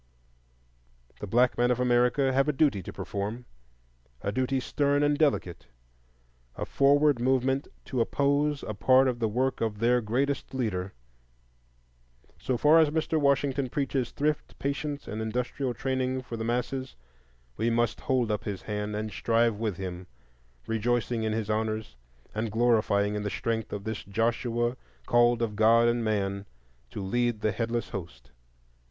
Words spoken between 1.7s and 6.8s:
America have a duty to perform, a duty stern and delicate,—a